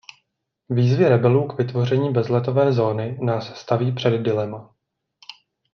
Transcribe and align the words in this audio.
Výzvy 0.69 1.07
rebelů 1.09 1.47
k 1.47 1.57
vytvoření 1.57 2.11
bezletové 2.13 2.73
zóny 2.73 3.17
nás 3.21 3.55
staví 3.57 3.91
před 3.91 4.11
dilema. 4.23 4.75